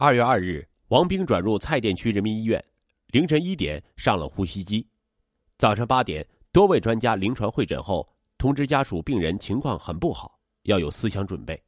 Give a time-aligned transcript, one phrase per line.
[0.00, 2.64] 二月二日，王兵转入蔡甸区人民医院，
[3.08, 4.86] 凌晨一点上了呼吸机。
[5.58, 8.08] 早上八点，多位专家临床会诊后，
[8.38, 11.60] 通知家属病人情况很不好，要有思想准备。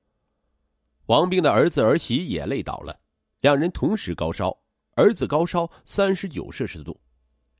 [1.06, 2.96] 王兵的儿子儿媳也累倒了，
[3.40, 4.56] 两人同时高烧，
[4.94, 7.00] 儿子高烧三十九摄氏度，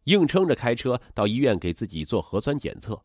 [0.04, 2.96] 硬撑着开车到医院给自己做核酸检测，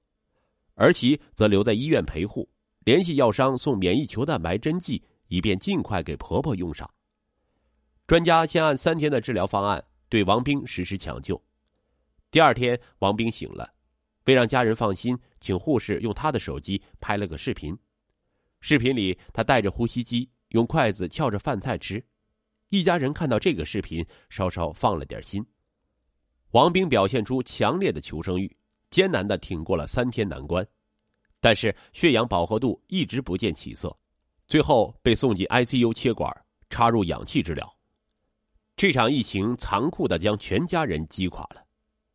[0.75, 2.47] 儿媳则留在医院陪护，
[2.81, 6.87] 联系药商送免疫球蛋白针剂，以便尽快给婆婆用上。
[8.07, 11.41] 专家先按三天的治疗方案对王兵实施抢救。
[12.29, 13.73] 第二天，王兵醒了，
[14.25, 17.75] 为让家人放心，请护士用他的手机拍了个视频。
[18.61, 22.03] 视频里，他带着呼吸机，用筷子撬着饭菜吃。
[22.69, 25.43] 一家人看到这个视频，稍稍放了点心。
[26.51, 28.55] 王兵表现出强烈的求生欲，
[28.91, 30.65] 艰难的挺过了三天难关，
[31.39, 33.97] 但是血氧饱和度一直不见起色，
[34.47, 36.31] 最后被送进 ICU 切管，
[36.69, 37.74] 插入氧气治疗。
[38.77, 41.63] 这场疫情残酷的将全家人击垮了。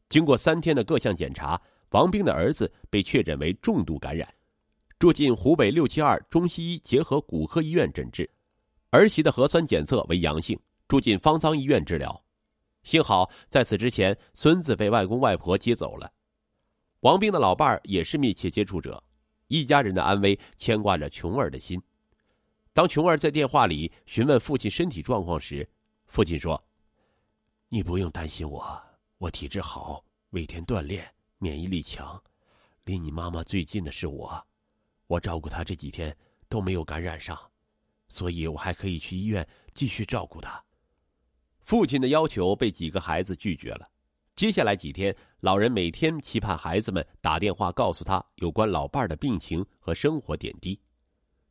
[0.08, 4.28] 经过三天的各项检查，王兵的儿子被确诊为重度感染，
[4.98, 8.24] 住进湖北六七二中西医结合骨科医院诊治；
[8.90, 12.22] 儿媳的核酸检测为阳性，住进方舱医院治疗。
[12.82, 16.10] 幸好在此之前，孙子被外公外婆接走了。
[17.00, 19.02] 王兵的老伴儿也是密切接触者，
[19.48, 21.80] 一家人的安危牵挂着琼儿的心。
[22.72, 25.66] 当琼儿在电话里询问父亲身体状况时，
[26.10, 26.60] 父亲说
[27.70, 28.82] ：“你不用担心我，
[29.16, 31.08] 我体质好，每天锻炼，
[31.38, 32.20] 免疫力强。
[32.82, 34.44] 离你妈妈最近的是我，
[35.06, 36.14] 我照顾她这几天
[36.48, 37.38] 都没有感染上，
[38.08, 40.60] 所以我还可以去医院继续照顾她。”
[41.62, 43.88] 父亲的要求被几个孩子拒绝了。
[44.34, 50.80] 接下来几天，老人每天期盼孩子们打电话告诉他有关老伴儿的病情和生活点滴。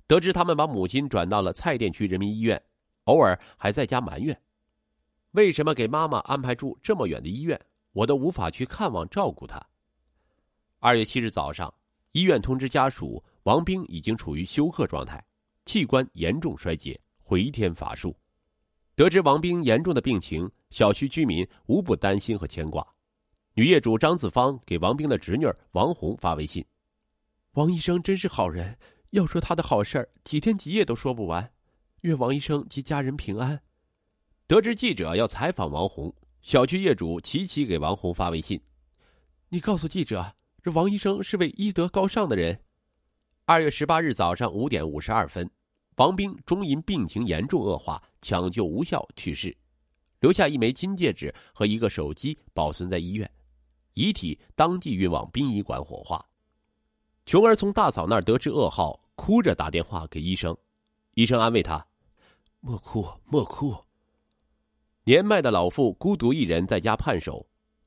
[0.06, 2.62] 得知他们把母亲转到了蔡甸区人民医院，
[3.06, 4.38] 偶尔还在家埋怨。
[5.32, 7.60] 为什么给妈妈安排住这么远的医院？
[7.92, 9.64] 我都无法去看望照顾她。
[10.80, 11.74] 二月七日早上，
[12.12, 15.24] 医院通知家属，王兵已经处于休克状态，
[15.66, 18.16] 器官严重衰竭，回天乏术。
[18.96, 22.86] 得知王兵严重的病情，小区居民无不担心和牵挂。
[23.54, 26.66] 女业主张子芳给王兵的侄女王红发微信
[27.54, 28.78] ：“王医生真是好人，
[29.12, 31.52] 要说他的好事几天几夜都说不完。
[32.02, 33.62] 愿王医生及家人平安。”
[34.50, 36.12] 得知记者要采访王红，
[36.42, 38.60] 小区业主齐齐给王红发微信
[39.48, 40.26] ：“你告诉记者，
[40.64, 42.60] 这王医生是位医德高尚的人。”
[43.46, 45.48] 二月十八日早上五点五十二分，
[45.98, 49.56] 王兵终因病情严重恶化，抢救无效去世，
[50.20, 53.32] 留下一枚金戒指和一个手机保存在医院，
[53.94, 56.26] 遗体当即运往殡仪馆火化。
[57.28, 60.58] 琼儿从大嫂那儿得知噩耗，哭着打电话给医生，
[61.14, 61.86] 医生安慰她
[62.62, 63.78] ：“莫哭，莫哭。”
[65.10, 67.44] 年迈的老妇孤独一人在家盼守，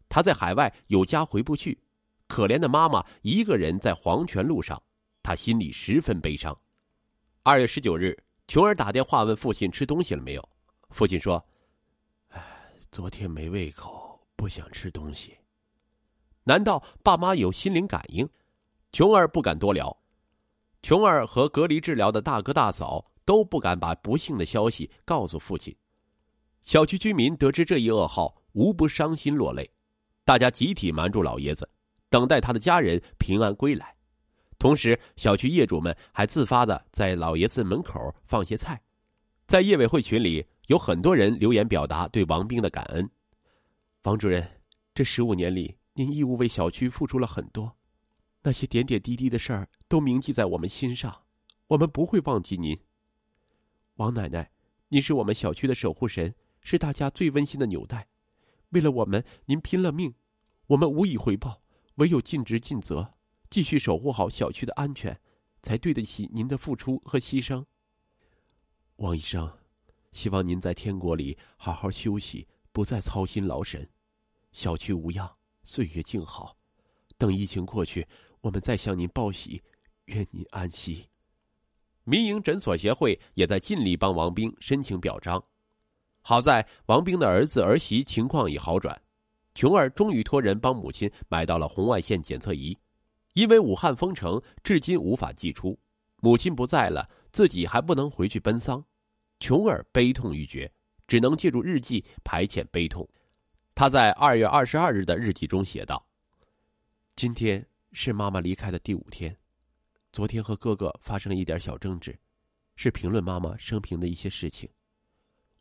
[0.09, 1.81] 她在海外有家回不去，
[2.27, 4.83] 可怜的妈妈一个人在黄泉路上，
[5.23, 6.53] 她心里十分悲伤。
[7.45, 8.13] 二月十九日，
[8.49, 10.49] 琼儿打电话问父亲吃东西了没有，
[10.91, 11.41] 父亲说
[12.31, 12.43] ：“哎，
[12.91, 15.33] 昨天没胃口，不想吃东西。”
[16.43, 18.29] 难道爸妈有心灵感应？
[18.91, 19.97] 琼儿不敢多聊。
[20.83, 25.73] 琼儿和隔离治疗的大哥大嫂都不敢把不幸的消息告诉父亲。
[26.63, 29.69] 小区居民得知这一噩耗，无不伤心落泪，
[30.25, 31.69] 大家集体瞒住老爷子，
[32.09, 33.95] 等待他的家人平安归来。
[34.59, 38.81] 同时，小区业主们还自发的在老爷子门口放些菜。
[39.49, 43.11] 在业委会群里，有很多人留言表达对王兵的感恩。
[44.05, 44.49] 王主任，
[44.95, 47.77] 这十五年里，您义务为小区付出了很多，
[48.43, 51.23] 那些点点滴滴的事儿都铭记在我们心上，
[51.67, 52.79] 我们不会忘记您。
[53.97, 54.49] 王奶奶，
[54.89, 56.33] 您是我们小区的守护神。
[56.63, 58.09] 是大家最温馨的纽带，
[58.71, 60.15] 为了我们，您拼了命，
[60.69, 61.63] 我们无以回报，
[61.97, 63.15] 唯有尽职尽责，
[63.51, 65.21] 继续守护好小区的安全，
[65.63, 67.65] 才对得起您的付出和牺牲。
[68.97, 69.59] 王医生，
[70.13, 73.89] 希望您在天国里好好休息，不再操心劳神，
[74.53, 76.57] 小区无恙，岁月静好，
[77.19, 78.07] 等疫情过去，
[78.41, 79.63] 我们再向您报喜，
[80.05, 81.09] 愿您安息。
[82.05, 85.45] 民营诊所协会也在尽力帮王兵申请表彰。
[86.23, 89.01] 好在王兵的儿子儿媳情况已好转，
[89.55, 92.77] 琼儿终于托人帮母亲买到了红外线检测仪。
[93.35, 95.79] 因为武汉封城，至今无法寄出，
[96.19, 98.85] 母亲不在了，自己还不能回去奔丧，
[99.41, 100.71] 琼儿悲痛欲绝，
[101.07, 103.09] 只能借助日记排遣悲痛。
[103.75, 106.07] 他在二月二十二日的日记中写道
[107.17, 109.35] ：“今天是妈妈离开的第五天，
[110.13, 112.17] 昨天和哥哥发生了一点小争执，
[112.77, 114.69] 是评论妈妈生平的一些事情。”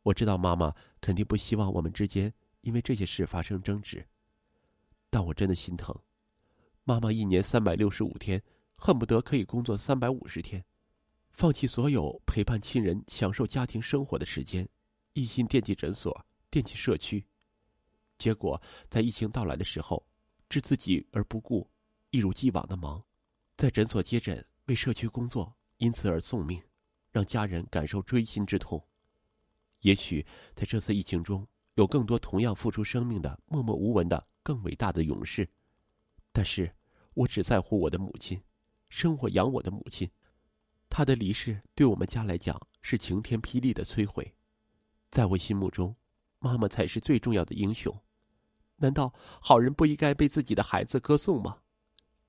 [0.03, 4.05] 我知道妈妈肯定不希望我们之间因为这些事发生争执，
[5.09, 5.95] 但我真的心疼。
[6.83, 8.41] 妈妈一年三百六十五天，
[8.75, 10.63] 恨不得可以工作三百五十天，
[11.31, 14.67] 放弃所有陪伴亲人、享受家庭生活的时间，
[15.13, 17.23] 一心惦记诊所、惦记社区。
[18.17, 18.59] 结果
[18.89, 20.03] 在疫情到来的时候，
[20.49, 21.69] 置自己而不顾，
[22.09, 23.03] 一如既往的忙，
[23.57, 26.61] 在诊所接诊、为社区工作，因此而送命，
[27.11, 28.83] 让家人感受锥心之痛。
[29.81, 30.25] 也许
[30.55, 35.47] 在这次疫情中，有更多同样付出生命的默默无闻的更伟大的勇士，
[36.31, 36.75] 但是，
[37.13, 38.41] 我只在乎我的母亲，
[38.89, 40.09] 生我养我的母亲，
[40.87, 44.35] 她的离世对我们家来讲是晴天霹雳的摧毁，
[45.09, 45.95] 在我心目中，
[46.39, 47.99] 妈妈才是最重要的英雄，
[48.75, 51.57] 难道好人不应该被自己的孩子歌颂吗？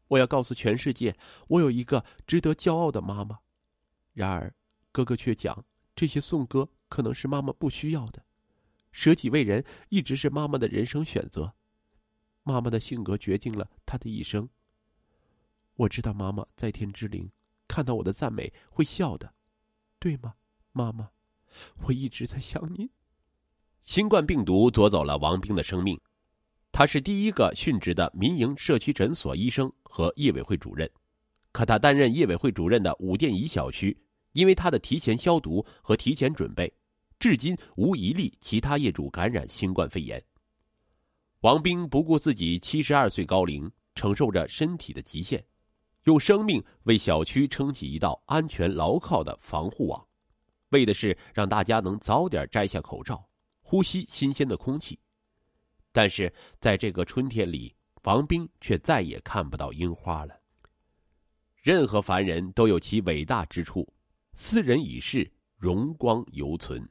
[0.08, 1.16] 我要告诉全世界，
[1.48, 3.40] 我有一个值得骄傲的妈妈。
[4.14, 4.54] 然而，
[4.90, 5.64] 哥哥却讲
[5.94, 6.70] 这些颂歌。
[6.92, 8.22] 可能是妈妈不需要的，
[8.92, 11.54] 舍己为人一直是妈妈的人生选择。
[12.42, 14.46] 妈妈的性格决定了她的一生。
[15.74, 17.30] 我知道妈妈在天之灵，
[17.66, 19.32] 看到我的赞美会笑的，
[19.98, 20.34] 对吗，
[20.72, 21.08] 妈妈？
[21.84, 22.90] 我一直在想你。
[23.82, 25.98] 新冠病毒夺走了王兵的生命，
[26.72, 30.90] 他是第一个殉职的民营社区诊所医生和业委会主任，
[31.52, 33.96] 可他担任业委会主任的武店乙小区，
[34.32, 36.70] 因为他的提前消毒和提前准备。
[37.22, 40.20] 至今无一例其他业主感染新冠肺炎。
[41.42, 45.40] 王兵不顾自己七十二岁高龄，承受着身体的极限，
[46.02, 50.04] 用生命为小区撑起一道安全牢靠的防护网，
[50.70, 53.24] 为的是让大家能早点摘下口罩，
[53.60, 54.98] 呼吸新鲜的空气。
[55.92, 57.72] 但是在这个春天里，
[58.02, 60.34] 王兵却再也看不到樱花了。
[61.62, 63.88] 任何凡人都有其伟大之处，
[64.34, 66.84] 斯人已逝，荣光犹存。